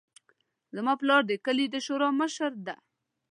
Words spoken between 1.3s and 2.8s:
کلي د شورا مشر ده